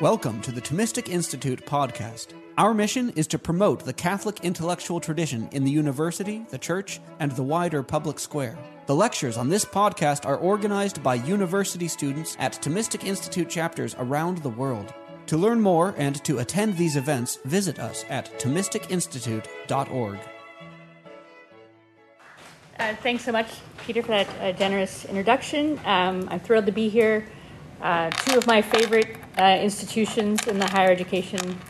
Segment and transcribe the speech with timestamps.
[0.00, 2.32] Welcome to the Thomistic Institute podcast.
[2.58, 7.30] Our mission is to promote the Catholic intellectual tradition in the university, the church, and
[7.30, 8.58] the wider public square.
[8.86, 14.38] The lectures on this podcast are organized by university students at Thomistic Institute chapters around
[14.38, 14.92] the world.
[15.26, 20.18] To learn more and to attend these events, visit us at ThomisticInstitute.org.
[22.80, 23.46] Uh, thanks so much,
[23.86, 25.78] Peter, for that uh, generous introduction.
[25.84, 27.24] Um, I'm thrilled to be here.
[27.84, 31.60] Uh, two of my favorite uh, institutions in the higher education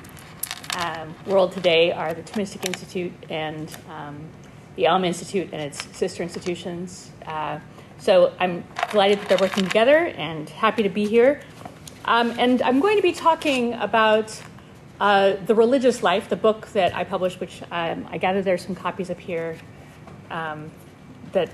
[0.77, 4.25] um, world today are the Thomistic Institute and um,
[4.77, 7.11] the Alma Institute and its sister institutions.
[7.27, 7.59] Uh,
[7.99, 11.41] so I'm delighted that they're working together and happy to be here.
[12.05, 14.41] Um, and I'm going to be talking about
[15.01, 18.77] uh, The Religious Life, the book that I published, which um, I gather there's some
[18.77, 19.59] copies up here
[20.31, 20.71] um,
[21.33, 21.51] that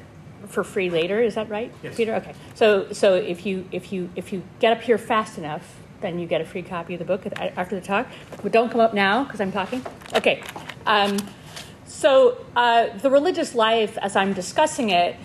[0.49, 1.21] for free later.
[1.21, 1.97] Is that right, yes.
[1.97, 2.15] Peter?
[2.15, 2.35] Okay.
[2.55, 6.27] So so if you if you if you get up here fast enough, then you
[6.27, 8.07] get a free copy of the book after the talk.
[8.43, 9.85] But don't come up now because I'm talking.
[10.15, 10.43] Okay.
[10.87, 11.19] Um,
[11.85, 15.17] so uh, the religious life, as I'm discussing it,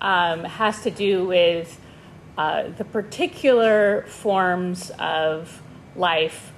[0.00, 1.80] um, has to do with
[2.38, 5.62] uh, the particular forms of
[5.96, 6.52] life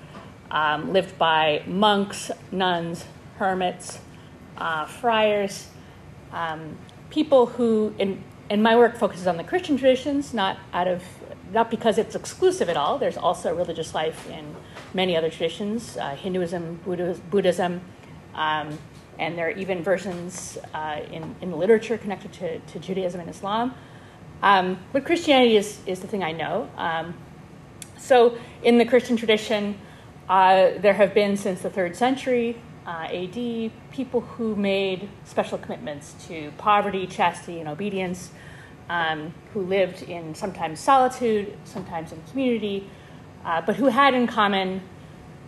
[0.50, 3.04] um, lived by monks, nuns,
[3.36, 3.98] hermits,
[4.58, 5.68] uh, friars,
[6.32, 6.76] um,
[7.12, 11.02] people who, in, in my work, focuses on the Christian traditions, not out of
[11.52, 12.96] not because it's exclusive at all.
[12.96, 14.56] There's also religious life in
[14.94, 16.80] many other traditions, uh, Hinduism,
[17.30, 17.82] Buddhism,
[18.34, 18.78] um,
[19.18, 23.74] and there are even versions uh, in, in literature connected to, to Judaism and Islam.
[24.42, 26.70] Um, but Christianity is, is the thing I know.
[26.78, 27.14] Um,
[27.98, 29.78] so, in the Christian tradition,
[30.30, 36.14] uh, there have been since the third century uh, AD people who made special commitments
[36.26, 38.32] to poverty, chastity, and obedience,
[38.88, 42.88] um, who lived in sometimes solitude, sometimes in community,
[43.44, 44.82] uh, but who had in common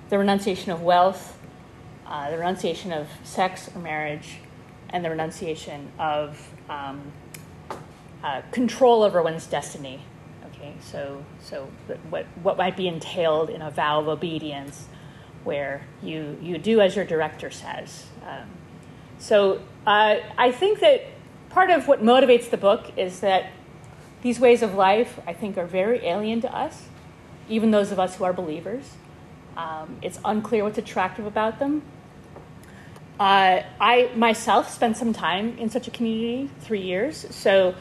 [0.08, 1.38] the renunciation of wealth,
[2.06, 4.38] uh, the renunciation of sex or marriage,
[4.90, 7.12] and the renunciation of um,
[8.22, 10.00] uh, control over one's destiny.
[10.46, 11.68] Okay, so so
[12.10, 14.88] what what might be entailed in a vow of obedience,
[15.44, 18.06] where you you do as your director says.
[18.26, 18.48] Um,
[19.18, 21.02] so uh, I think that
[21.50, 23.52] part of what motivates the book is that
[24.22, 26.88] these ways of life, I think, are very alien to us,
[27.48, 28.90] even those of us who are believers.
[29.56, 31.82] Um, it's unclear what's attractive about them.
[33.20, 37.74] Uh, I myself spent some time in such a community, three years, so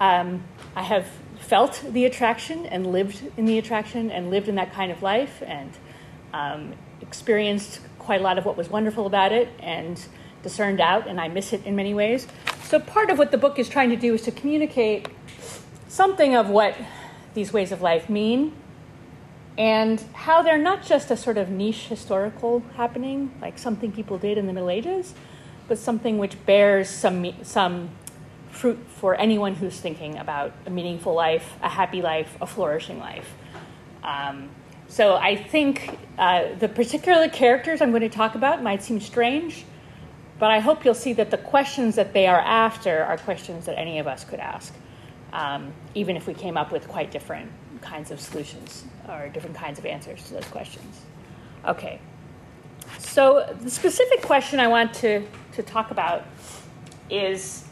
[0.00, 0.42] um,
[0.76, 1.06] I have
[1.38, 5.42] felt the attraction and lived in the attraction and lived in that kind of life
[5.46, 5.70] and
[6.32, 6.74] um,
[7.06, 10.04] experienced quite a lot of what was wonderful about it and
[10.42, 12.26] discerned out, and I miss it in many ways.
[12.64, 15.08] So, part of what the book is trying to do is to communicate
[15.88, 16.76] something of what
[17.34, 18.52] these ways of life mean
[19.56, 24.36] and how they're not just a sort of niche historical happening, like something people did
[24.36, 25.14] in the Middle Ages,
[25.68, 27.90] but something which bears some, some
[28.50, 33.34] fruit for anyone who's thinking about a meaningful life, a happy life, a flourishing life.
[34.02, 34.50] Um,
[34.88, 39.64] so I think uh, the particular characters I'm going to talk about might seem strange,
[40.38, 43.78] but I hope you'll see that the questions that they are after are questions that
[43.78, 44.74] any of us could ask,
[45.32, 47.50] um, even if we came up with quite different
[47.80, 51.02] kinds of solutions or different kinds of answers to those questions.
[51.66, 52.00] Okay.
[52.98, 56.24] So, the specific question I want to, to talk about
[57.10, 57.64] is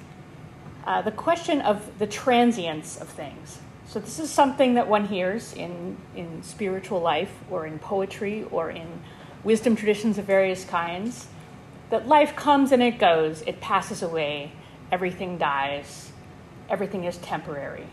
[0.86, 3.58] uh, the question of the transience of things.
[3.92, 8.70] So, this is something that one hears in, in spiritual life or in poetry or
[8.70, 8.86] in
[9.44, 11.26] wisdom traditions of various kinds
[11.90, 14.50] that life comes and it goes, it passes away,
[14.90, 16.10] everything dies,
[16.70, 17.84] everything is temporary.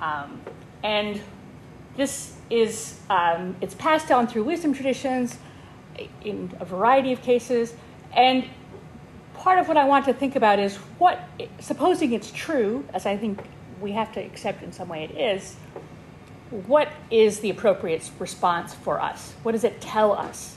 [0.00, 0.38] Um,
[0.82, 1.18] and
[1.96, 5.38] this is, um, it's passed down through wisdom traditions
[6.26, 7.72] in a variety of cases.
[8.12, 8.44] And
[9.32, 11.26] part of what I want to think about is what,
[11.58, 13.40] supposing it's true, as I think
[13.80, 15.56] we have to accept in some way it is,
[16.50, 19.34] what is the appropriate response for us?
[19.42, 20.56] What does it tell us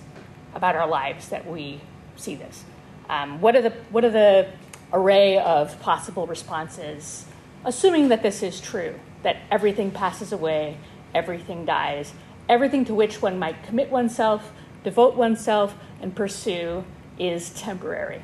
[0.54, 1.81] about our lives that we
[2.16, 2.63] see this?
[3.10, 4.51] Um, what are the what are the
[4.94, 7.25] array of possible responses,
[7.66, 10.77] assuming that this is true, that everything passes away,
[11.13, 12.13] everything dies,
[12.48, 14.51] everything to which one might commit oneself,
[14.83, 16.83] devote oneself, and pursue
[17.18, 18.22] is temporary.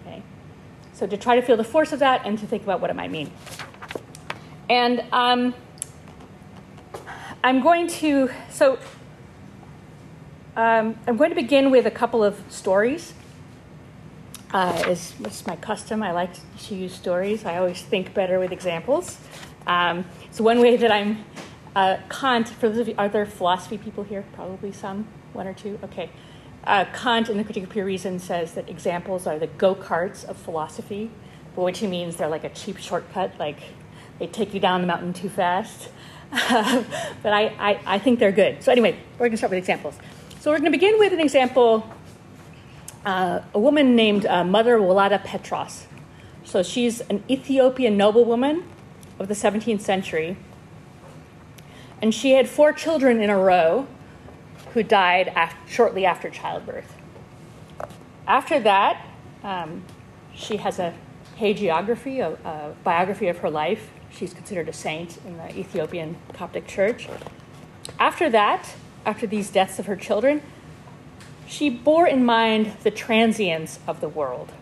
[0.00, 0.22] Okay,
[0.92, 2.96] so to try to feel the force of that and to think about what it
[2.96, 3.30] might mean.
[4.68, 5.54] And um,
[7.44, 8.78] I'm going to so
[10.56, 13.12] um, I'm going to begin with a couple of stories.
[14.52, 16.02] Uh, is, is my custom.
[16.02, 16.30] I like
[16.68, 17.44] to use stories.
[17.44, 19.18] I always think better with examples.
[19.66, 21.24] Um, so one way that I'm
[21.74, 24.24] uh, Kant, for those of you, are there philosophy people here?
[24.32, 25.78] Probably some, one or two.
[25.84, 26.08] Okay.
[26.64, 30.24] Uh, Kant, in the Critique of Pure Reason, says that examples are the go karts
[30.24, 31.10] of philosophy,
[31.54, 33.58] which he means they're like a cheap shortcut, like
[34.18, 35.88] they take you down the mountain too fast.
[36.30, 38.62] but I, I, I think they're good.
[38.62, 39.96] So, anyway, we're going to start with examples.
[40.40, 41.88] So, we're going to begin with an example
[43.04, 45.86] uh, a woman named uh, Mother Walatta Petros.
[46.44, 48.64] So, she's an Ethiopian noblewoman
[49.18, 50.36] of the 17th century.
[52.02, 53.86] And she had four children in a row
[54.74, 55.32] who died
[55.66, 56.94] shortly after childbirth.
[58.26, 59.06] After that,
[59.42, 59.82] um,
[60.34, 60.92] she has a
[61.38, 63.90] hagiography, a, a biography of her life.
[64.16, 67.06] She's considered a saint in the Ethiopian Coptic Church.
[67.98, 68.74] After that,
[69.04, 70.40] after these deaths of her children,
[71.46, 74.52] she bore in mind the transience of the world.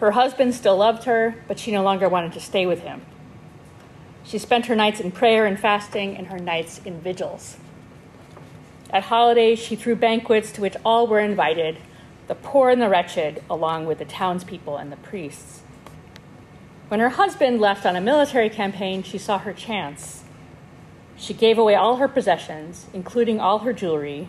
[0.00, 3.02] Her husband still loved her, but she no longer wanted to stay with him.
[4.24, 7.58] She spent her nights in prayer and fasting and her nights in vigils.
[8.90, 11.76] At holidays, she threw banquets to which all were invited,
[12.28, 15.61] the poor and the wretched, along with the townspeople and the priests.
[16.92, 20.24] When her husband left on a military campaign, she saw her chance.
[21.16, 24.28] She gave away all her possessions, including all her jewelry,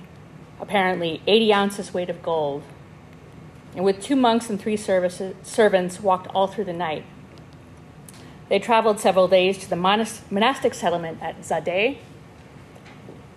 [0.61, 2.63] apparently 80 ounces weight of gold,
[3.75, 7.03] and with two monks and three servants walked all through the night.
[8.47, 11.97] They traveled several days to the monastic settlement at Zadeh,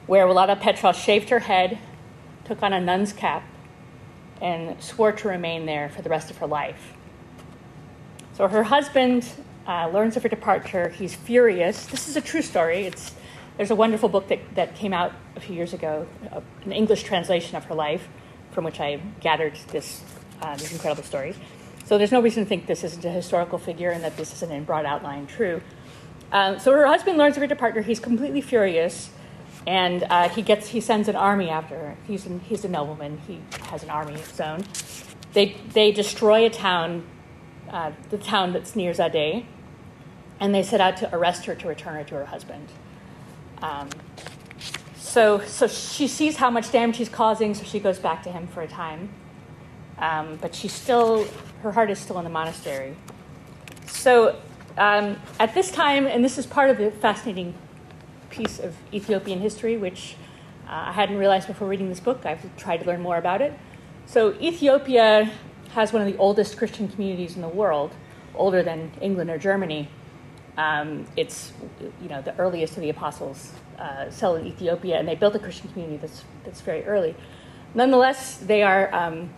[0.06, 1.80] where Walatta Petros shaved her head,
[2.44, 3.42] took on a nun's cap,
[4.40, 6.95] and swore to remain there for the rest of her life.
[8.36, 9.26] So her husband
[9.66, 10.90] uh, learns of her departure.
[10.90, 11.86] He's furious.
[11.86, 12.84] This is a true story.
[12.84, 13.14] It's,
[13.56, 17.04] there's a wonderful book that, that came out a few years ago, uh, an English
[17.04, 18.06] translation of her life,
[18.50, 20.04] from which I gathered this,
[20.42, 21.36] uh, these incredible stories.
[21.86, 24.52] So there's no reason to think this isn't a historical figure and that this isn't
[24.52, 25.62] in broad outline true.
[26.30, 27.80] Um, so her husband learns of her departure.
[27.80, 29.08] He's completely furious
[29.66, 31.96] and uh, he gets he sends an army after her.
[32.06, 33.18] He's an, he's a nobleman.
[33.26, 33.40] He
[33.70, 34.62] has an army of his own.
[35.32, 37.04] They they destroy a town,
[37.76, 39.44] uh, the town that's near Zadeh,
[40.40, 42.66] and they set out to arrest her to return her to her husband.
[43.60, 43.90] Um,
[44.96, 48.46] so so she sees how much damage he's causing, so she goes back to him
[48.46, 49.10] for a time.
[49.98, 51.26] Um, but she's still
[51.62, 52.96] her heart is still in the monastery.
[53.86, 54.40] So
[54.78, 57.52] um, at this time, and this is part of the fascinating
[58.30, 60.16] piece of Ethiopian history, which
[60.66, 62.24] uh, I hadn't realized before reading this book.
[62.24, 63.52] I've tried to learn more about it.
[64.06, 65.30] So, Ethiopia
[65.76, 67.92] has one of the oldest Christian communities in the world,
[68.34, 69.90] older than England or Germany.
[70.56, 71.52] Um, it's
[72.00, 75.38] you know the earliest of the apostles uh, settled in Ethiopia, and they built a
[75.38, 77.14] Christian community that's that's very early.
[77.74, 79.28] Nonetheless, they are um,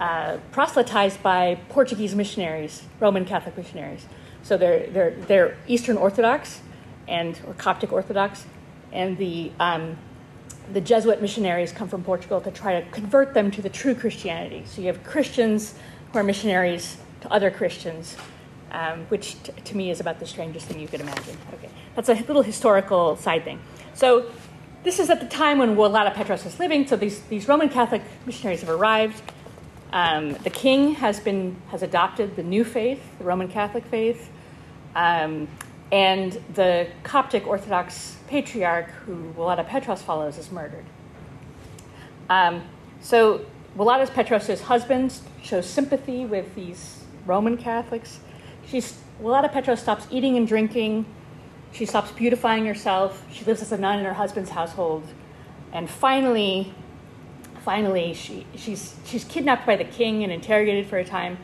[0.00, 4.06] uh, proselytized by Portuguese missionaries, Roman Catholic missionaries.
[4.42, 6.62] So they're they're they're Eastern Orthodox,
[7.06, 8.44] and or Coptic Orthodox,
[8.92, 9.98] and the um,
[10.72, 14.62] the Jesuit missionaries come from Portugal to try to convert them to the true Christianity.
[14.66, 15.74] So you have Christians
[16.12, 18.16] who are missionaries to other Christians,
[18.72, 21.36] um, which t- to me is about the strangest thing you could imagine.
[21.54, 23.60] Okay, that's a little historical side thing.
[23.94, 24.30] So
[24.82, 26.86] this is at the time when Walatta Petros is living.
[26.86, 29.22] So these these Roman Catholic missionaries have arrived.
[29.92, 34.30] Um, the king has been has adopted the new faith, the Roman Catholic faith.
[34.94, 35.48] Um,
[35.92, 40.84] and the Coptic Orthodox patriarch who Walatta Petros follows is murdered.
[42.30, 42.62] Um,
[43.00, 43.44] so
[43.76, 48.20] Walatta Petros' husband shows sympathy with these Roman Catholics.
[48.66, 51.06] She's, Walatta Petros stops eating and drinking.
[51.72, 53.26] She stops beautifying herself.
[53.32, 55.02] She lives as a nun in her husband's household.
[55.72, 56.72] And finally,
[57.64, 61.36] finally, she, she's, she's kidnapped by the king and interrogated for a time.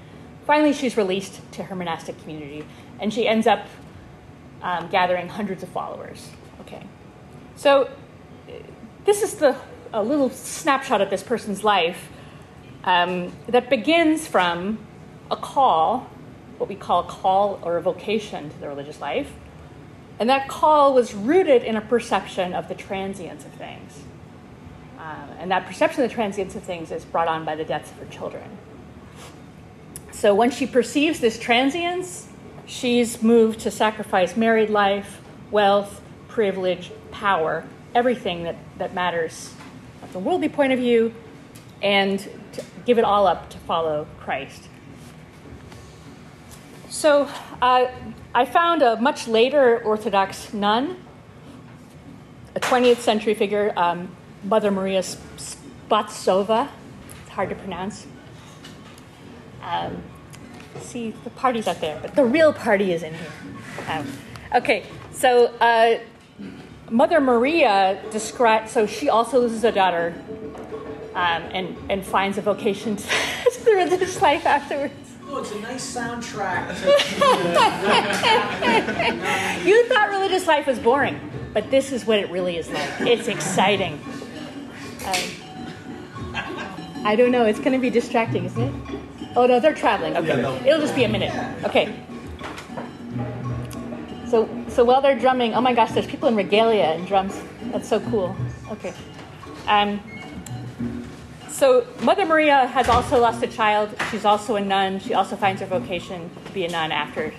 [0.46, 2.64] Finally, she's released to her monastic community.
[3.00, 3.66] And she ends up
[4.62, 6.30] um, gathering hundreds of followers.
[6.66, 6.82] Okay,
[7.54, 7.88] so
[9.04, 9.56] this is the
[9.92, 12.08] a little snapshot of this person's life
[12.84, 14.78] um, that begins from
[15.30, 16.10] a call,
[16.58, 19.32] what we call a call or a vocation to the religious life,
[20.18, 24.02] and that call was rooted in a perception of the transience of things.
[24.98, 27.90] Um, and that perception of the transience of things is brought on by the deaths
[27.90, 28.58] of her children.
[30.10, 32.28] So when she perceives this transience,
[32.64, 35.20] she's moved to sacrifice married life,
[35.50, 36.00] wealth,
[36.36, 37.64] privilege, power,
[37.94, 39.54] everything that, that matters
[40.12, 41.14] from a worldly point of view,
[41.80, 42.28] and
[42.84, 44.68] give it all up to follow Christ.
[46.90, 47.26] So
[47.62, 47.86] uh,
[48.34, 50.98] I found a much later Orthodox nun,
[52.54, 54.14] a 20th century figure, um,
[54.44, 56.68] Mother Maria Skobtsova.
[57.22, 58.06] It's hard to pronounce.
[59.62, 60.02] Um,
[60.80, 63.32] see the party's out there, but the real party is in here.
[63.88, 64.06] Um,
[64.54, 65.98] Okay, so uh,
[66.90, 70.14] Mother Maria describes, so she also loses a daughter
[71.14, 74.94] um, and, and finds a vocation to, to the religious life afterwards.
[75.28, 76.68] Oh, it's a nice soundtrack.
[79.66, 81.18] you thought religious life was boring,
[81.52, 82.88] but this is what it really is like.
[83.00, 84.00] It's exciting.
[85.04, 85.14] Um,
[87.04, 87.44] I don't know.
[87.44, 88.72] It's going to be distracting, isn't it?
[89.34, 90.16] Oh no, they're traveling.
[90.16, 91.32] Okay, it'll just be a minute.
[91.64, 91.92] Okay.
[94.28, 97.40] So, so while they're drumming, oh my gosh, there's people in regalia and drums.
[97.70, 98.36] That's so cool.
[98.70, 98.92] Okay.
[99.68, 100.00] Um,
[101.48, 103.94] so Mother Maria has also lost a child.
[104.10, 105.00] She's also a nun.
[105.00, 107.32] She also finds her vocation to be a nun after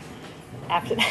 [0.70, 0.96] after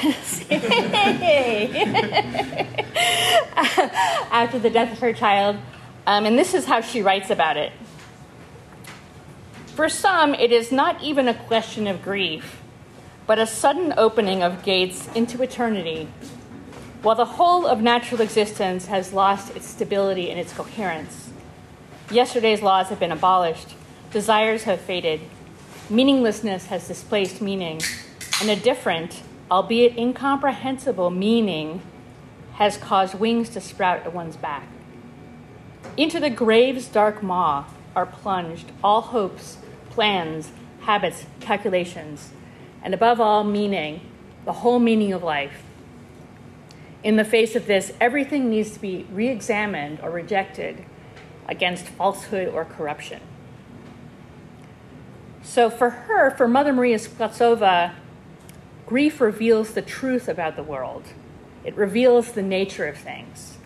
[4.31, 5.57] after the death of her child.
[6.07, 7.73] Um, and this is how she writes about it.
[9.75, 12.63] For some, it is not even a question of grief,
[13.27, 16.09] but a sudden opening of gates into eternity,
[17.03, 21.31] while the whole of natural existence has lost its stability and its coherence.
[22.11, 23.75] Yesterday's laws have been abolished,
[24.13, 25.21] desires have faded,
[25.91, 27.81] meaninglessness has displaced meaning,
[28.41, 31.83] and a different, albeit incomprehensible, meaning
[32.55, 34.67] has caused wings to sprout at one's back.
[35.97, 37.65] Into the grave's dark maw
[37.95, 39.59] are plunged all hopes,
[39.91, 42.31] plans, habits, calculations,
[42.87, 44.01] and above all, meaning,
[44.45, 45.65] the whole meaning of life.
[47.03, 50.85] In the face of this, everything needs to be re examined or rejected
[51.49, 53.21] against falsehood or corruption.
[55.43, 57.93] So, for her, for Mother Maria Skobtsova,
[58.87, 61.07] grief reveals the truth about the world,
[61.65, 63.59] it reveals the nature of things.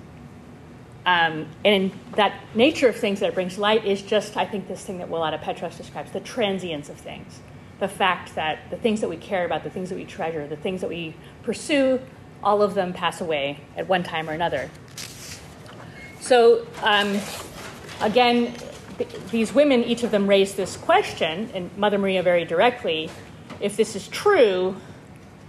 [1.04, 4.96] Um, and that nature of things that brings light is just, I think, this thing
[4.96, 7.40] that Walatta Petros describes the transience of things.
[7.80, 10.56] The fact that the things that we care about, the things that we treasure, the
[10.56, 12.00] things that we pursue,
[12.42, 14.70] all of them pass away at one time or another.
[16.20, 17.18] So, um,
[18.00, 18.54] again,
[18.98, 23.10] th- these women, each of them raised this question, and Mother Maria very directly
[23.60, 24.76] if this is true,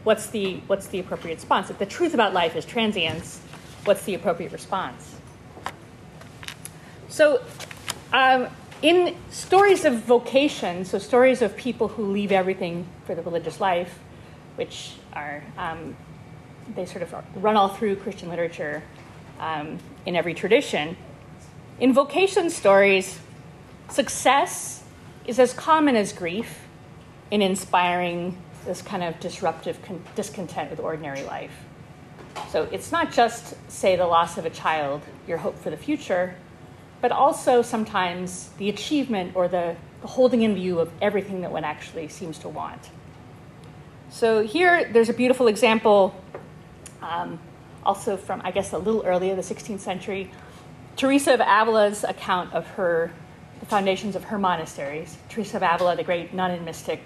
[0.04, 1.70] what's the, what's the appropriate response?
[1.70, 3.40] If the truth about life is transience,
[3.86, 5.16] what's the appropriate response?
[7.08, 7.42] So,
[8.14, 8.48] um,
[8.82, 14.00] in stories of vocation, so stories of people who leave everything for the religious life,
[14.56, 15.96] which are, um,
[16.76, 18.82] they sort of run all through Christian literature
[19.40, 20.98] um, in every tradition.
[21.80, 23.20] In vocation stories,
[23.90, 24.84] success
[25.26, 26.60] is as common as grief
[27.30, 31.66] in inspiring this kind of disruptive con- discontent with ordinary life.
[32.50, 36.36] So it's not just, say, the loss of a child, your hope for the future,
[37.02, 41.64] but also sometimes the achievement or the, the holding in view of everything that one
[41.64, 42.90] actually seems to want.
[44.12, 46.14] So here, there's a beautiful example,
[47.02, 47.40] um,
[47.84, 50.30] also from, I guess, a little earlier, the 16th century.
[50.96, 53.12] Teresa of Avila's account of her,
[53.60, 55.18] the foundations of her monasteries.
[55.30, 57.04] Teresa of Avila, the great nun and mystic,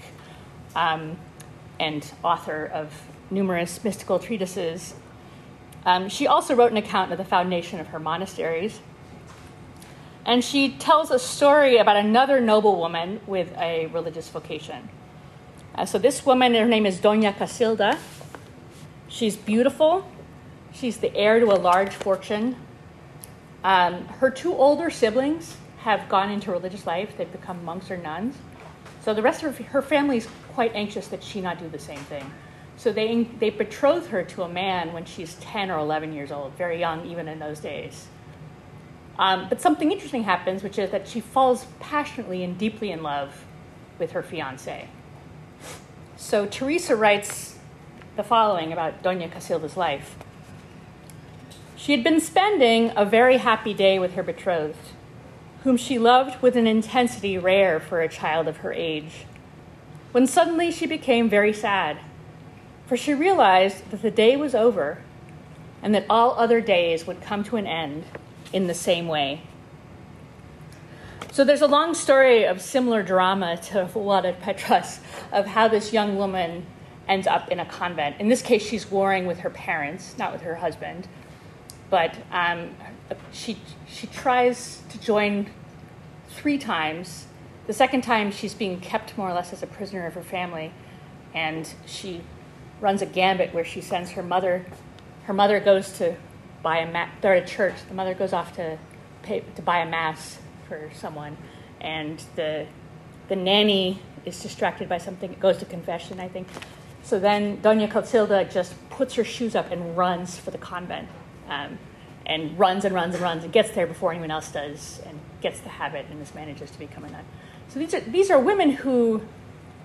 [0.76, 1.18] um,
[1.80, 2.92] and author of
[3.30, 4.96] numerous mystical treatises.
[5.86, 8.80] Um, she also wrote an account of the foundation of her monasteries
[10.26, 14.90] and she tells a story about another noblewoman with a religious vocation.
[15.76, 17.98] Uh, so this woman, her name is Doña Casilda.
[19.08, 20.10] She's beautiful.
[20.74, 22.56] She's the heir to a large fortune.
[23.64, 27.16] Um, her two older siblings have gone into religious life.
[27.18, 28.36] They've become monks or nuns.
[29.04, 32.00] So the rest of her family is quite anxious that she not do the same
[32.00, 32.30] thing.
[32.78, 36.54] So they, they betroth her to a man when she's 10 or 11 years old,
[36.54, 38.08] very young even in those days.
[39.18, 43.46] Um, but something interesting happens, which is that she falls passionately and deeply in love
[43.98, 44.90] with her fiance.
[46.18, 47.58] So Teresa writes
[48.16, 50.16] the following about Doña Casilda's life.
[51.76, 54.78] She had been spending a very happy day with her betrothed,
[55.64, 59.26] whom she loved with an intensity rare for a child of her age,
[60.12, 61.98] when suddenly she became very sad,
[62.88, 65.00] for she realized that the day was over
[65.82, 68.06] and that all other days would come to an end
[68.56, 69.42] in the same way.
[71.34, 75.02] So there's a long story of similar drama to Walatta Petros
[75.34, 76.66] of how this young woman
[77.10, 78.16] ends up in a convent.
[78.18, 81.10] In this case, she's warring with her parents, not with her husband.
[81.90, 82.70] But um,
[83.34, 83.58] she,
[83.88, 85.50] she tries to join
[86.30, 87.26] three times.
[87.68, 90.72] The second time, she's being kept more or less as a prisoner of her family.
[91.34, 92.22] And she
[92.80, 94.66] runs a gambit where she sends her mother.
[95.26, 96.16] Her mother goes to
[96.66, 97.08] buy a.
[97.22, 97.76] They're at a church.
[97.88, 98.78] The mother goes off to
[99.22, 101.38] pay to buy a mass for someone,
[101.80, 102.66] and the
[103.30, 105.32] the nanny is distracted by something.
[105.32, 106.48] It goes to confession, I think.
[107.04, 111.08] So then Dona Clotilda just puts her shoes up and runs for the convent,
[111.48, 111.78] um,
[112.26, 115.60] and runs and runs and runs and gets there before anyone else does, and gets
[115.60, 117.26] the habit and just manages to become a nun.
[117.70, 119.22] So these are these are women who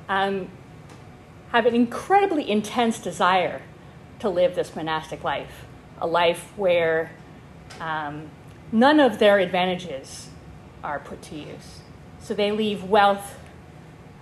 [0.09, 0.49] um,
[1.53, 3.61] have an incredibly intense desire
[4.21, 5.67] to live this monastic life,
[6.01, 7.11] a life where
[7.81, 8.31] um,
[8.73, 10.29] none of their advantages
[10.83, 11.81] are put to use.
[12.21, 13.39] So they leave wealth,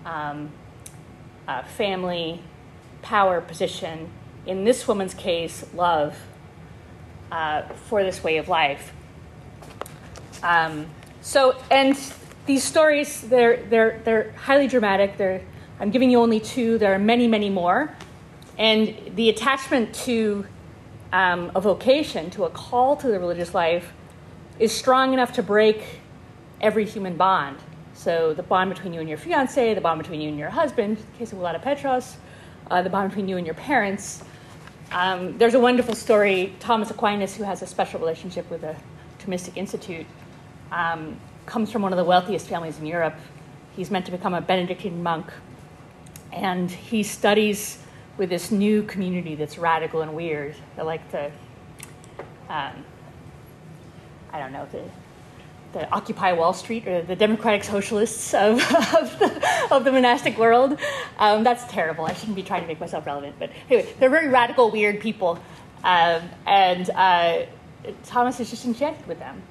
[0.05, 0.51] um,
[1.47, 2.43] uh, family,
[3.03, 4.11] power, position,
[4.47, 6.17] in this woman's case, love,
[7.31, 8.93] uh, for this way of life.
[10.43, 10.87] Um,
[11.21, 11.99] so, and
[12.47, 15.19] these stories, they're, they're, they're highly dramatic.
[15.19, 15.43] They're,
[15.81, 17.95] I'm giving you only two, there are many, many more.
[18.57, 20.47] And the attachment to
[21.13, 23.93] um, a vocation, to a call to the religious life,
[24.59, 26.01] is strong enough to break
[26.61, 27.59] every human bond.
[27.95, 30.99] So the bond between you and your fiance, the bond between you and your husband,
[30.99, 32.17] in the case of Vlada Petros,
[32.71, 34.23] uh, the bond between you and your parents.
[34.93, 36.55] Um, there's a wonderful story.
[36.61, 38.77] Thomas Aquinas, who has a special relationship with the
[39.19, 40.07] Thomistic Institute,
[40.71, 43.17] um, comes from one of the wealthiest families in Europe.
[43.75, 45.27] He's meant to become a Benedictine monk,
[46.33, 47.79] and he studies
[48.19, 50.57] with this new community that's radical and weird.
[50.77, 51.31] They like to,
[52.49, 52.85] um,
[54.33, 54.83] I don't know, the
[55.73, 58.59] the Occupy Wall Street or the Democratic Socialists of,
[58.95, 60.79] of, the, of the monastic world.
[61.19, 62.07] Um, that's terrible.
[62.07, 63.37] I shouldn't be trying to make myself relevant.
[63.39, 65.39] But anyway, they're very radical, weird people.
[65.85, 67.43] Um, and uh,
[68.05, 69.43] Thomas is just enchanted with them.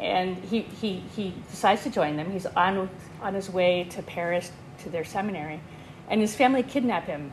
[0.00, 2.30] And he, he, he decides to join them.
[2.30, 2.88] He's on,
[3.20, 5.60] on his way to Paris to their seminary.
[6.08, 7.30] And his family kidnap him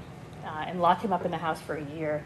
[0.51, 2.23] uh, and lock him up in the house for a year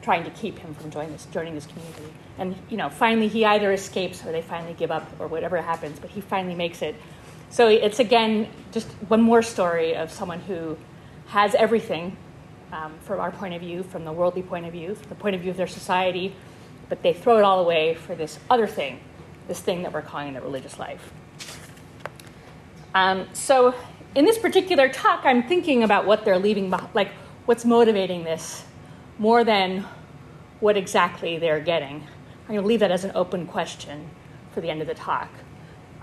[0.00, 2.12] trying to keep him from joining this, joining this community.
[2.38, 5.98] And you know, finally he either escapes or they finally give up or whatever happens,
[5.98, 6.94] but he finally makes it.
[7.50, 10.76] So it's again just one more story of someone who
[11.26, 12.16] has everything
[12.72, 15.34] um, from our point of view, from the worldly point of view, from the point
[15.34, 16.34] of view of their society,
[16.88, 19.00] but they throw it all away for this other thing,
[19.48, 21.12] this thing that we're calling the religious life.
[22.94, 23.74] Um, so
[24.14, 27.10] in this particular talk, I'm thinking about what they're leaving, like
[27.48, 28.62] what's motivating this
[29.18, 29.86] more than
[30.60, 31.94] what exactly they're getting.
[32.42, 34.10] I'm going to leave that as an open question
[34.52, 35.30] for the end of the talk.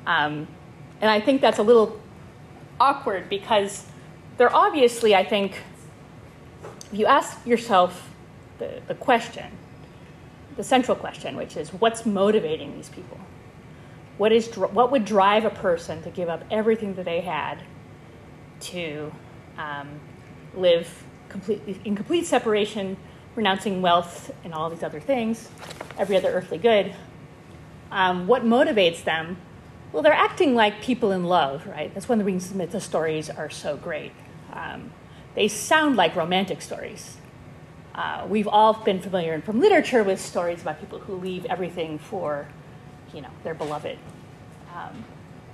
[0.08, 0.48] Um,
[1.02, 2.02] and I think that's a little
[2.80, 3.86] awkward because
[4.38, 5.62] they're obviously, I think,
[6.92, 8.10] if you ask yourself
[8.58, 9.46] the, the question,
[10.58, 13.20] the central question, which is what's motivating these people?
[14.18, 17.62] What, is, what would drive a person to give up everything that they had
[18.62, 19.12] to
[19.60, 20.00] um,
[20.56, 21.05] live
[21.36, 22.96] completely in complete separation,
[23.36, 25.50] renouncing wealth and all these other things,
[25.98, 26.94] every other earthly good.
[27.92, 29.38] Um, what motivates them?
[29.92, 31.94] Well, they're acting like people in love, right?
[31.94, 34.14] That's one of the reasons the stories are so great.
[34.54, 34.92] Um,
[35.36, 37.18] they sound like romantic stories.
[37.94, 42.48] Uh, we've all been familiar from literature with stories about people who leave everything for,
[43.14, 43.98] you know, their beloved.
[44.74, 45.04] Um,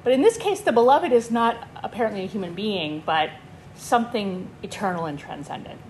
[0.03, 3.31] but in this case, the beloved is not apparently a human being, but
[3.81, 5.81] something eternal and transcendent.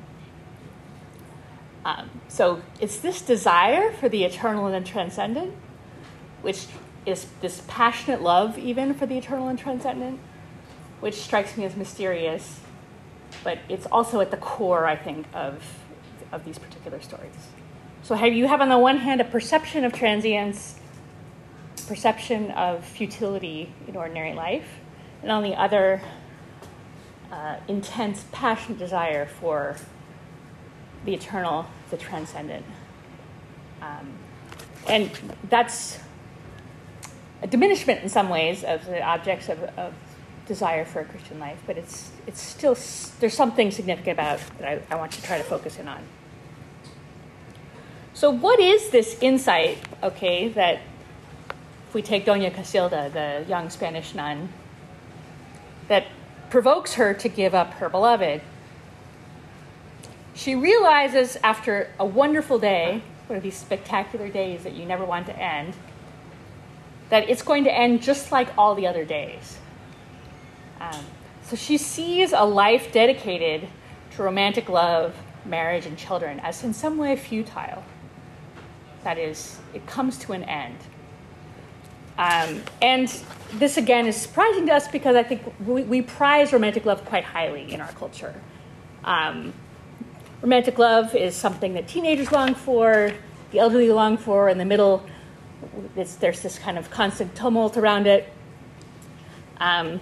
[1.83, 5.53] Um, so it's this desire for the eternal and transcendent,
[6.41, 6.67] which
[7.05, 10.19] is this passionate love, even for the eternal and transcendent,
[10.99, 12.59] which strikes me as mysterious,
[13.43, 15.61] but it's also at the core, I think, of,
[16.31, 17.33] of these particular stories.
[18.03, 20.79] So have, you have, on the one hand, a perception of transience,
[21.87, 24.67] perception of futility in ordinary life,
[25.23, 26.01] and on the other,
[27.31, 29.77] uh, intense, passionate desire for
[31.05, 32.65] the eternal, the transcendent.
[33.81, 34.13] Um,
[34.87, 35.09] and
[35.49, 35.99] that's
[37.41, 39.93] a diminishment in some ways of the objects of, of,
[40.47, 42.75] desire for a Christian life, but it's, it's still,
[43.19, 46.03] there's something significant about that I, I want to try to focus in on.
[48.13, 50.81] So, what is this insight, okay, that
[51.87, 54.49] if we take Dona Casilda, the young Spanish nun,
[55.87, 56.07] that
[56.51, 58.41] provokes her to give up her beloved.
[60.35, 65.25] She realizes after a wonderful day, one of these spectacular days that you never want
[65.27, 65.73] to end,
[67.09, 69.57] that it's going to end just like all the other days.
[70.79, 71.05] Um,
[71.43, 73.67] so she sees a life dedicated
[74.15, 77.83] to romantic love, marriage, and children as in some way futile.
[79.03, 80.77] That is, it comes to an end.
[82.17, 83.07] Um, and
[83.53, 87.23] this again is surprising to us because I think we, we prize romantic love quite
[87.23, 88.33] highly in our culture.
[89.03, 89.53] Um,
[90.41, 93.11] romantic love is something that teenagers long for,
[93.51, 95.05] the elderly long for, in the middle,
[95.95, 98.31] there's this kind of constant tumult around it.
[99.57, 99.99] Um,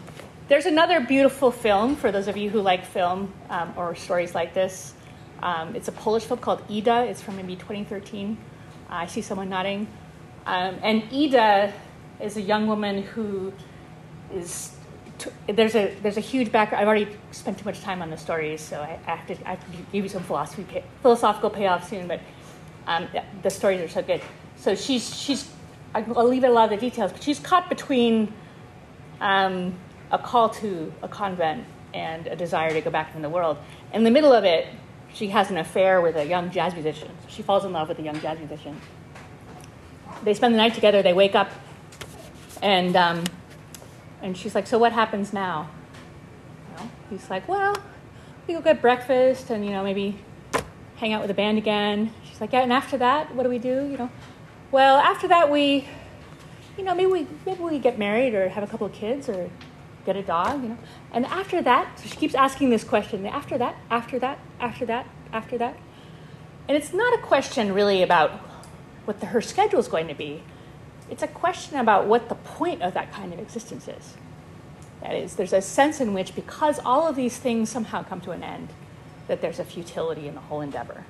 [0.48, 4.54] there's another beautiful film for those of you who like film um, or stories like
[4.54, 4.94] this
[5.42, 7.06] Um, it's a Polish film called Ida.
[7.06, 8.38] It's from maybe 2013.
[8.90, 9.88] Uh, I see someone nodding.
[10.46, 11.74] Um, and Ida
[12.20, 13.54] is a young woman who
[14.34, 14.76] is
[15.48, 16.82] there's a there's a huge background.
[16.82, 19.52] I've already spent too much time on the stories, so I, I have to I
[19.52, 22.08] have to give you some philosophy pay, philosophical payoff soon.
[22.08, 22.22] But
[22.88, 23.08] um,
[23.44, 24.22] the stories are so good.
[24.56, 25.50] So she's she's
[25.94, 28.32] I'll leave it a lot of the details, but she's caught between
[29.22, 29.74] um,
[30.12, 33.58] a call to a convent and a desire to go back into the world.
[33.94, 34.68] In the middle of it,
[35.14, 37.10] she has an affair with a young jazz musician.
[37.28, 38.80] She falls in love with a young jazz musician.
[40.24, 41.02] They spend the night together.
[41.02, 41.50] They wake up,
[42.62, 43.24] and um,
[44.22, 45.70] and she's like, "So what happens now?"
[47.10, 47.76] He's like, "Well,
[48.48, 50.20] we go get breakfast, and you know maybe
[50.98, 53.60] hang out with the band again." She's like, "Yeah, and after that, what do we
[53.60, 54.10] do?" You know,
[54.72, 55.88] well, after that we,
[56.78, 59.50] you know, maybe we maybe we get married or have a couple of kids or
[60.06, 60.78] get a dog, you know.
[61.12, 65.08] And after that, so she keeps asking this question, after that, after that, after that,
[65.34, 65.78] after that.
[66.68, 68.32] And it's not a question really about
[69.06, 70.44] what the, her schedule is going to be.
[71.10, 74.16] It's a question about what the point of that kind of existence is.
[75.02, 78.32] That is, there's a sense in which, because all of these things somehow come to
[78.32, 78.70] an end,
[79.28, 81.06] that there's a futility in the whole endeavor.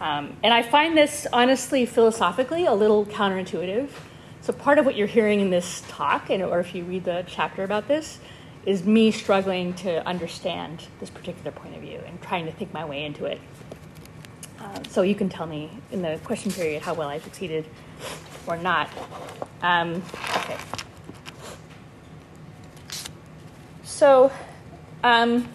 [0.00, 3.88] Um, and I find this, honestly, philosophically, a little counterintuitive.
[4.42, 7.24] So, part of what you're hearing in this talk, and, or if you read the
[7.26, 8.18] chapter about this,
[8.66, 12.84] is me struggling to understand this particular point of view and trying to think my
[12.84, 13.40] way into it.
[14.60, 17.64] Uh, so, you can tell me in the question period how well I succeeded
[18.46, 18.88] or not.
[19.62, 20.02] Um,
[20.36, 20.56] okay.
[23.82, 24.30] So,
[25.02, 25.48] um,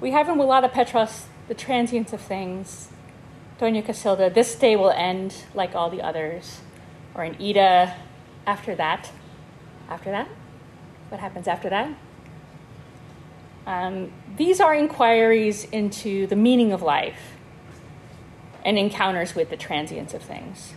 [0.00, 2.88] we have in Walatta Petros the transience of things.
[3.60, 6.60] Doña Casilda, this day will end like all the others.
[7.14, 7.94] Or in Ida,
[8.46, 9.10] after that.
[9.88, 10.28] After that?
[11.08, 11.96] What happens after that?
[13.66, 17.35] Um, these are inquiries into the meaning of life
[18.66, 20.74] and encounters with the transience of things.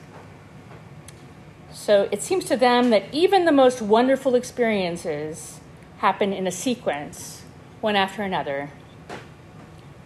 [1.72, 5.60] So it seems to them that even the most wonderful experiences
[5.98, 7.42] happen in a sequence,
[7.82, 8.70] one after another,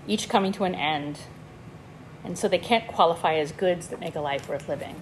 [0.07, 1.19] each coming to an end.
[2.23, 5.01] And so they can't qualify as goods that make a life worth living.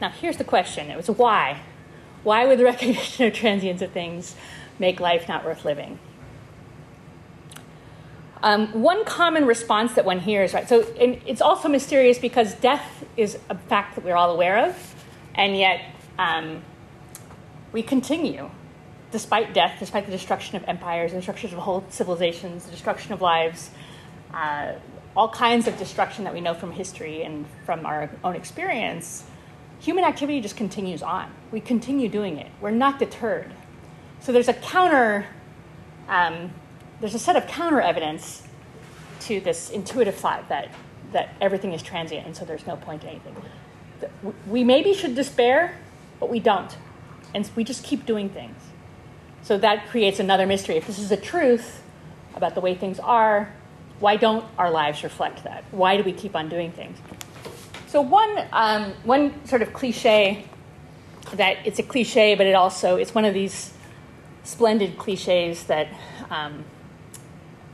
[0.00, 1.60] Now, here's the question it was why?
[2.24, 4.34] Why would the recognition of transience of things
[4.80, 6.00] make life not worth living?
[8.42, 10.68] Um, one common response that one hears, right?
[10.68, 15.56] So it's also mysterious because death is a fact that we're all aware of, and
[15.56, 15.80] yet
[16.18, 16.62] um,
[17.72, 18.50] we continue
[19.10, 23.22] despite death, despite the destruction of empires, the destruction of whole civilizations, the destruction of
[23.22, 23.70] lives,
[24.34, 24.72] uh,
[25.16, 29.24] all kinds of destruction that we know from history and from our own experience,
[29.80, 31.32] human activity just continues on.
[31.50, 32.50] We continue doing it.
[32.60, 33.50] We're not deterred.
[34.20, 35.26] So there's a counter,
[36.08, 36.52] um,
[37.00, 38.42] there's a set of counter evidence
[39.20, 40.70] to this intuitive thought that,
[41.12, 43.36] that everything is transient and so there's no point to anything.
[44.46, 45.76] We maybe should despair,
[46.20, 46.76] but we don't.
[47.34, 48.56] And we just keep doing things.
[49.42, 50.76] So that creates another mystery.
[50.76, 51.82] If this is a truth
[52.34, 53.52] about the way things are,
[54.00, 55.64] why don't our lives reflect that?
[55.70, 56.98] Why do we keep on doing things?
[57.88, 60.44] So one um, one sort of cliche
[61.34, 63.72] that it's a cliche, but it also it's one of these
[64.44, 65.88] splendid cliches that
[66.30, 66.64] um,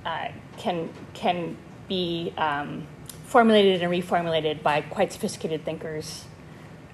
[0.04, 1.56] uh, can can
[1.88, 2.86] be um,
[3.24, 6.24] formulated and reformulated by quite sophisticated thinkers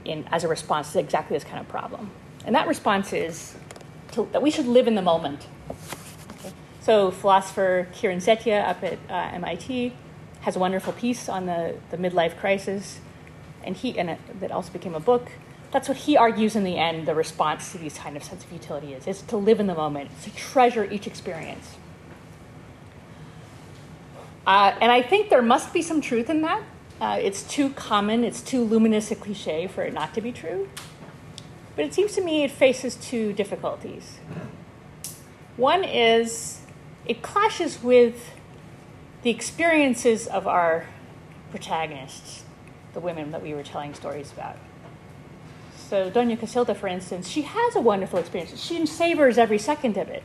[0.04, 2.10] in as a response to exactly this kind of problem.
[2.44, 3.54] And that response is
[4.12, 5.46] to, that we should live in the moment.
[6.38, 6.52] Okay?
[6.80, 9.92] So, philosopher Kieran Setiya up at uh, MIT
[10.40, 13.00] has a wonderful piece on the, the midlife crisis,
[13.62, 15.30] and he and it, that also became a book.
[15.70, 17.06] That's what he argues in the end.
[17.06, 19.74] The response to these kind of sense of utility is: is to live in the
[19.74, 21.76] moment, to treasure each experience.
[24.50, 26.60] Uh, and I think there must be some truth in that.
[27.00, 30.68] Uh, it's too common, it's too luminous a cliche for it not to be true.
[31.76, 34.18] But it seems to me it faces two difficulties.
[35.56, 36.62] One is
[37.06, 38.32] it clashes with
[39.22, 40.86] the experiences of our
[41.52, 42.42] protagonists,
[42.92, 44.56] the women that we were telling stories about.
[45.76, 48.60] So, Doña Casilda, for instance, she has a wonderful experience.
[48.60, 50.24] She savors every second of it.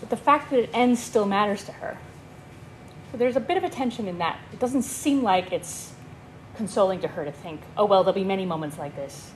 [0.00, 1.98] But the fact that it ends still matters to her.
[3.10, 4.38] So, there's a bit of a tension in that.
[4.52, 5.92] It doesn't seem like it's
[6.56, 9.32] consoling to her to think, oh, well, there'll be many moments like this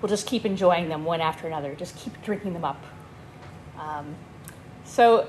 [0.00, 2.82] we'll just keep enjoying them one after another, just keep drinking them up.
[3.78, 4.14] Um,
[4.84, 5.28] so,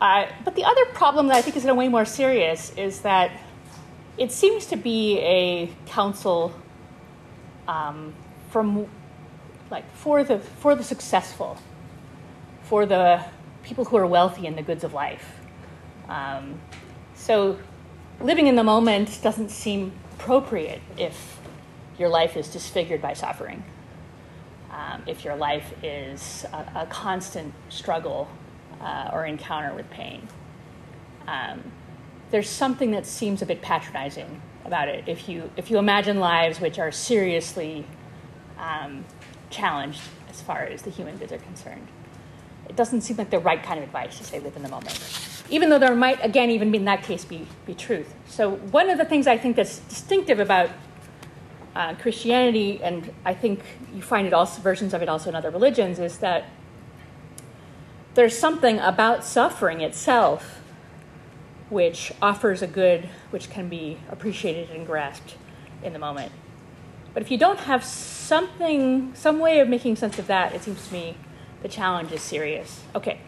[0.00, 3.00] uh, but the other problem that I think is in a way more serious is
[3.00, 3.30] that
[4.18, 6.54] it seems to be a counsel
[7.68, 8.14] um,
[8.50, 8.86] from
[9.70, 11.58] like for the for the successful,
[12.62, 13.24] for the
[13.62, 15.40] people who are wealthy in the goods of life.
[16.08, 16.60] Um,
[17.26, 17.58] so
[18.20, 21.40] living in the moment doesn't seem appropriate if
[21.98, 23.64] your life is disfigured by suffering,
[24.70, 28.28] um, if your life is a, a constant struggle
[28.80, 30.28] uh, or encounter with pain.
[31.26, 31.64] Um,
[32.30, 36.60] there's something that seems a bit patronizing about it if you if you imagine lives
[36.60, 37.84] which are seriously
[38.56, 39.04] um,
[39.50, 41.88] challenged as far as the human goods are concerned.
[42.68, 44.98] It doesn't seem like the right kind of advice to say live in the moment,
[45.50, 48.14] even though there might again even in that case be be truth.
[48.26, 50.70] So one of the things I think that's distinctive about
[51.74, 53.62] uh, Christianity, and I think
[53.94, 56.44] you find it also versions of it also in other religions, is that
[58.14, 60.62] there's something about suffering itself
[61.68, 65.36] which offers a good which can be appreciated and grasped
[65.82, 66.32] in the moment.
[67.12, 70.86] But if you don't have something, some way of making sense of that, it seems
[70.88, 71.16] to me
[71.62, 72.82] the challenge is serious.
[72.94, 73.18] Okay,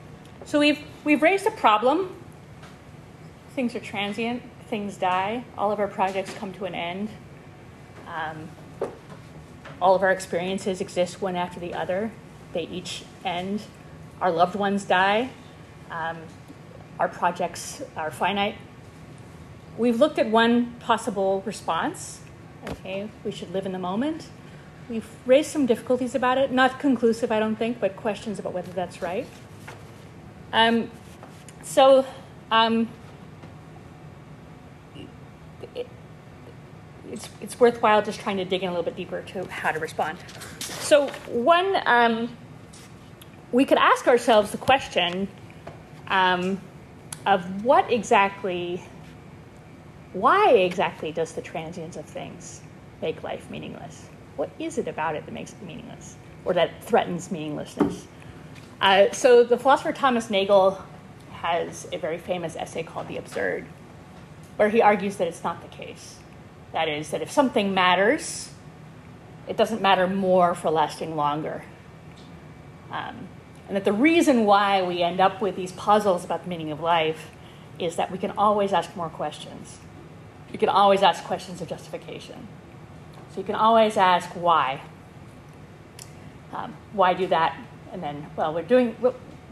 [0.45, 2.15] so we've we've raised a problem.
[3.55, 4.43] Things are transient.
[4.69, 5.45] Things die.
[5.57, 7.09] All of our projects come to an end.
[8.07, 8.49] Um,
[9.81, 12.11] all of our experiences exist one after the other.
[12.53, 13.63] They each end.
[14.21, 15.31] Our loved ones die.
[15.91, 16.19] Um,
[16.99, 18.57] our projects are finite.
[19.77, 22.21] We've looked at one possible response.
[22.69, 24.29] Okay, we should live in the moment.
[24.89, 28.73] We've raised some difficulties about it, not conclusive, I don't think, but questions about whether
[28.73, 29.27] that's right.
[30.51, 30.91] Um,
[31.63, 32.07] so,
[32.51, 32.89] um,
[35.75, 35.87] it,
[37.11, 39.79] it's, it's worthwhile just trying to dig in a little bit deeper to how to
[39.79, 40.19] respond.
[40.61, 42.35] So, one, um,
[43.53, 45.29] we could ask ourselves the question
[46.07, 46.59] um,
[47.27, 48.83] of what exactly,
[50.15, 52.63] why exactly does the transience of things
[53.03, 54.09] make life meaningless?
[54.39, 58.07] What is it about it that makes it meaningless or that threatens meaninglessness?
[58.81, 60.81] Uh, so the philosopher Thomas Nagel
[61.33, 63.67] has a very famous essay called The Absurd,
[64.55, 66.19] where he argues that it's not the case.
[66.71, 68.53] That is, that if something matters,
[69.49, 71.65] it doesn't matter more for lasting longer.
[72.93, 73.27] Um,
[73.67, 76.79] and that the reason why we end up with these puzzles about the meaning of
[76.79, 77.33] life
[77.81, 79.79] is that we can always ask more questions.
[80.53, 82.47] You can always ask questions of justification.
[83.39, 84.83] You can always ask why.
[86.53, 87.57] Um, why do that?
[87.93, 88.97] And then, well, we're doing.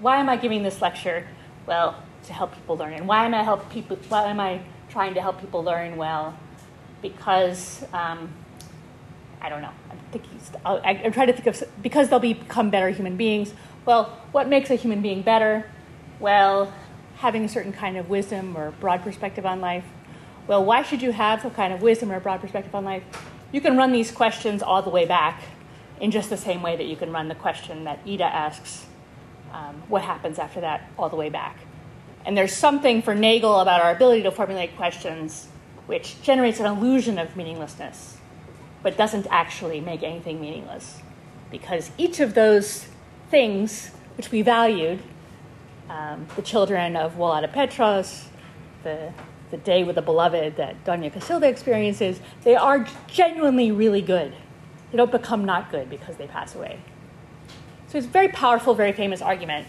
[0.01, 1.27] Why am I giving this lecture?
[1.67, 2.93] Well, to help people learn.
[2.95, 3.97] And why am I help people?
[4.09, 5.97] Why am I trying to help people learn?
[5.97, 6.37] Well,
[7.01, 8.33] because um,
[9.41, 9.71] I don't know.
[9.91, 10.41] I'm thinking.
[10.65, 13.55] I'm trying to think of because they'll become better human beings,
[13.87, 15.65] well, what makes a human being better?
[16.19, 16.75] Well,
[17.19, 19.85] having a certain kind of wisdom or broad perspective on life.
[20.49, 23.05] Well, why should you have a kind of wisdom or a broad perspective on life?
[23.57, 25.43] You can run these questions all the way back
[25.99, 28.85] in just the same way that you can run the question that Ida asks
[29.51, 31.61] um, what happens after that all the way back.
[32.27, 35.49] And there's something for Nagel about our ability to formulate questions
[35.87, 38.19] which generates an illusion of meaninglessness,
[38.83, 41.01] but doesn't actually make anything meaningless.
[41.51, 42.87] Because each of those
[43.31, 45.01] things which we valued
[45.89, 48.27] um, the children of Walatta Petros,
[48.83, 49.15] the,
[49.51, 54.35] the day with the beloved that Doña Casilda experiences, they are genuinely really good.
[54.91, 56.81] They don't become not good because they pass away.
[57.89, 59.67] So it's a very powerful, very famous argument.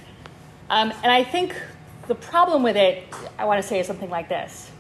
[0.70, 1.56] Um, and I think
[2.08, 3.04] the problem with it,
[3.38, 4.72] I want to say, is something like this.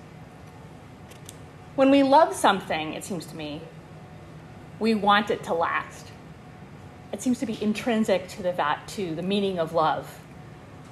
[1.75, 3.61] When we love something, it seems to me,
[4.79, 6.07] we want it to last
[7.11, 10.19] it seems to be intrinsic to the to the meaning of love.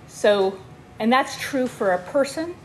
[0.07, 0.57] So,
[0.99, 2.55] and that's true for a person.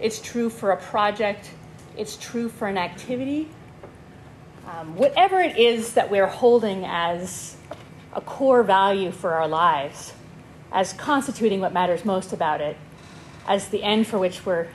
[0.00, 1.50] It's true for a project.
[1.96, 3.48] It's true for an activity.
[4.66, 7.56] Um, whatever it is that we're holding as
[8.14, 10.12] a core value for our lives,
[10.70, 12.76] as constituting what matters most about it,
[13.46, 14.68] as the end for which we're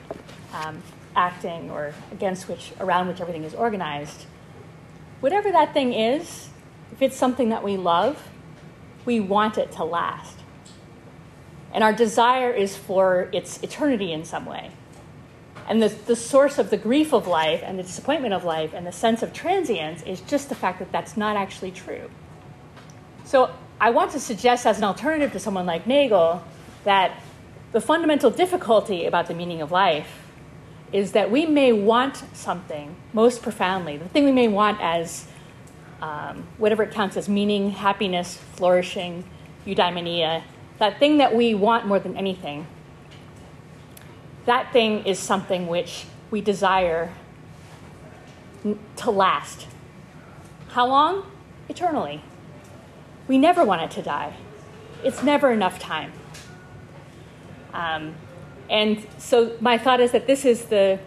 [0.54, 0.84] um,
[1.16, 4.26] acting or against which, around which everything is organized,
[5.22, 6.50] whatever that thing is,
[6.92, 8.28] if it's something that we love,
[9.06, 10.38] we want it to last.
[11.74, 14.72] And our desire is for its eternity in some way.
[15.68, 18.86] And the, the source of the grief of life and the disappointment of life and
[18.86, 22.10] the sense of transience is just the fact that that's not actually true.
[23.24, 26.44] So I want to suggest, as an alternative to someone like Nagel,
[26.84, 27.22] that
[27.72, 30.20] the fundamental difficulty about the meaning of life
[30.92, 35.28] is that we may want something most profoundly, the thing we may want as
[36.02, 39.24] um, whatever it counts as meaning, happiness, flourishing,
[39.66, 40.44] eudaimonia,
[40.78, 42.68] that thing that we want more than anything,
[44.46, 47.14] that thing is something which we desire
[48.98, 49.68] to last.
[50.70, 51.26] How long?
[51.70, 52.22] Eternally.
[53.28, 54.36] We never want it to die.
[55.04, 56.12] It's never enough time.
[57.74, 58.16] Um,
[58.70, 61.00] and so my thought is that this is the,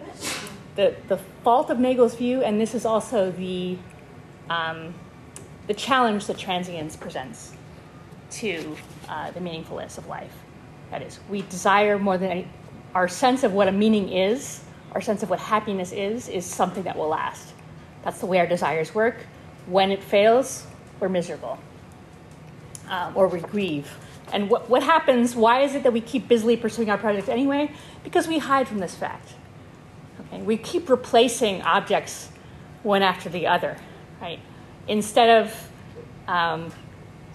[0.77, 3.79] the, the fault of Nagel's view, and this is also the,
[4.51, 4.95] um,
[5.67, 7.53] the challenge that transience presents
[8.31, 8.77] to
[9.09, 10.33] uh, the meaningfulness of life.
[10.91, 12.49] That is, we desire more than any,
[12.97, 16.85] our sense of what a meaning is, our sense of what happiness is, is something
[16.85, 17.53] that will last.
[18.03, 19.17] That's the way our desires work.
[19.67, 20.67] When it fails,
[20.99, 21.59] we're miserable
[22.89, 23.95] um, or we grieve.
[24.33, 27.71] And what, what happens, why is it that we keep busily pursuing our projects anyway?
[28.03, 29.29] Because we hide from this fact.
[30.21, 30.41] Okay?
[30.41, 32.31] We keep replacing objects
[32.83, 33.77] one after the other,
[34.23, 34.41] right?
[34.89, 35.71] Instead of,
[36.29, 36.73] um,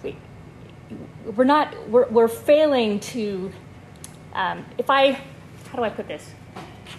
[0.02, 0.16] we,
[1.36, 3.52] we're not, we're, we're failing to,
[4.34, 5.20] um, if I,
[5.72, 6.30] how do I put this?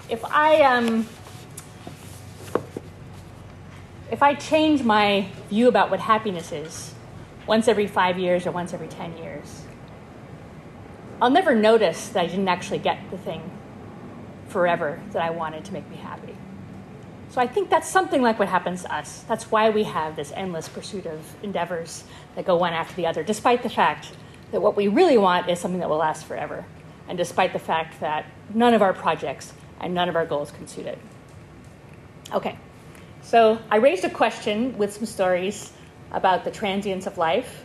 [0.10, 1.08] If I, um,
[4.10, 6.96] if I change my view about what happiness is
[7.46, 9.64] once every five years or once every 10 years,
[11.22, 13.52] I'll never notice that I didn't actually get the thing
[14.48, 16.36] forever that I wanted to make me happy.
[17.30, 19.24] So I think that's something like what happens to us.
[19.28, 22.06] That's why we have this endless pursuit of endeavors
[22.36, 24.14] that go one after the other, despite the fact
[24.52, 26.66] that what we really want is something that will last forever,
[27.08, 30.68] and despite the fact that none of our projects and none of our goals can
[30.68, 30.98] suit it.
[32.34, 32.58] Okay,
[33.22, 35.72] so I raised a question with some stories
[36.12, 37.64] about the transience of life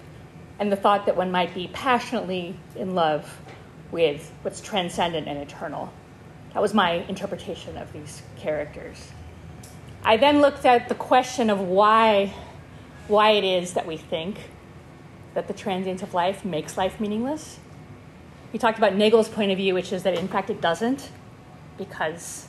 [0.58, 3.40] and the thought that one might be passionately in love
[3.90, 5.92] with what's transcendent and eternal.
[6.54, 9.12] That was my interpretation of these characters.
[10.02, 12.32] I then looked at the question of why,
[13.06, 14.38] why it is that we think
[15.34, 17.58] that the transience of life makes life meaningless.
[18.52, 21.10] We talked about Nagel's point of view, which is that in fact it doesn't,
[21.76, 22.48] because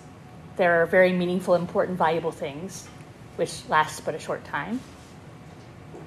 [0.56, 2.88] there are very meaningful, important, valuable things
[3.36, 4.82] which last but a short time.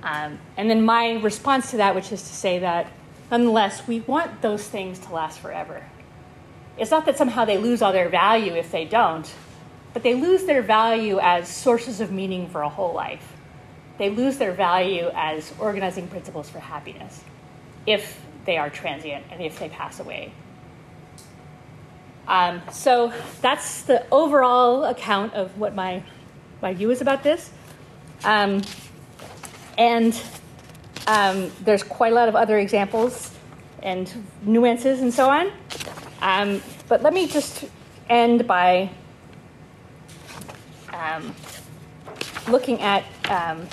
[0.02, 2.86] Um, and then my response to that, which is to say that
[3.30, 5.82] nonetheless, we want those things to last forever.
[6.76, 9.30] It's not that somehow they lose all their value if they don't,
[9.94, 13.32] but they lose their value as sources of meaning for a whole life.
[13.98, 17.22] They lose their value as organizing principles for happiness
[17.86, 20.32] if they are transient and if they pass away.
[22.26, 26.02] Um, so that's the overall account of what my,
[26.60, 27.50] my view is about this.
[28.24, 28.62] Um,
[29.76, 30.20] and
[31.06, 33.34] um, there's quite a lot of other examples
[33.82, 35.50] and nuances and so on.
[36.20, 37.64] Um, but let me just
[38.08, 38.90] end by
[40.92, 41.34] um,
[42.48, 43.66] looking at um,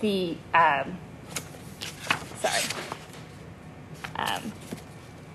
[0.00, 0.36] the
[2.40, 2.62] sorry
[4.20, 4.52] um,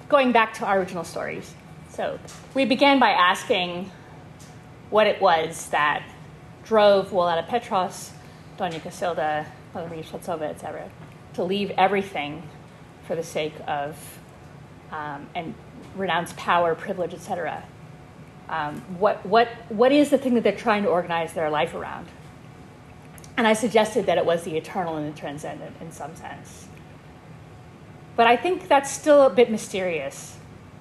[0.09, 1.53] going back to our original stories.
[1.89, 2.19] So
[2.53, 3.91] we began by asking
[4.89, 6.03] what it was that
[6.63, 8.11] drove Walatta Petros,
[8.57, 10.89] Doña Casilda, Mother Maria Skobtsova, etc.,
[11.33, 12.43] to leave everything
[13.07, 13.97] for the sake of
[14.91, 15.53] um, and
[15.95, 17.63] renounce power, privilege, etc.
[18.47, 22.07] Um, what, what, what is the thing that they're trying to organize their life around?
[23.37, 26.64] And I suggested that it was the eternal and the transcendent in some sense.
[28.15, 30.37] But I think that's still a bit mysterious.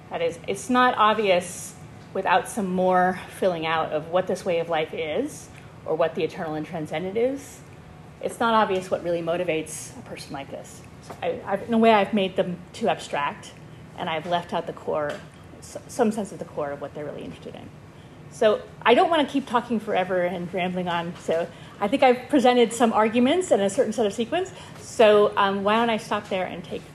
[0.09, 1.75] That is, it's not obvious
[2.13, 5.49] without some more filling out of what this way of life is
[5.85, 7.59] or what the eternal and transcendent is,
[8.21, 10.81] it's not obvious what really motivates a person like this.
[11.03, 13.51] So I, I've, in a way, I've made them too abstract,
[13.97, 15.13] and I've left out the core,
[15.61, 17.69] some sense of the core of what they're really interested in.
[18.31, 21.13] So I don't want to keep talking forever and rambling on.
[21.19, 21.47] So
[21.79, 24.51] I think I've presented some arguments in a certain set of sequence.
[24.81, 26.81] So um, why don't I stop there and take